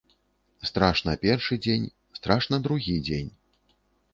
Страшна 0.69 1.13
першы 1.25 1.53
дзень, 1.65 1.85
страшна 2.19 2.61
другі 2.69 2.95
дзень. 3.11 3.31